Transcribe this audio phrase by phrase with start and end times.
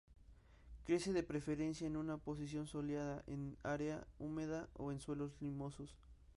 [0.83, 5.95] Crece de preferencia en una posición soleada, en arena húmeda o en suelos limosos.